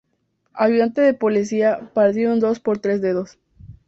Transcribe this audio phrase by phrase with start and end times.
[0.55, 3.37] Ayudante del Policía: Partido en dos por "Tres dedos".